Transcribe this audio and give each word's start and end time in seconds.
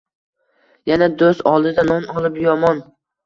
Yana 0.91 1.09
do‘st 1.19 1.45
oldida 1.53 1.85
nom 1.91 2.09
olib 2.21 2.41
yomon 2.47 2.81